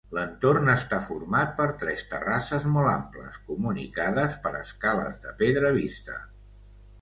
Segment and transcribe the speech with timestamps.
[0.17, 6.19] L’entorn està format per tres terrasses molt amples, comunicades per escales de pedra vista.